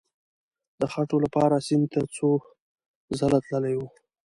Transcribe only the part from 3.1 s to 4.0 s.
ځله تللی وو.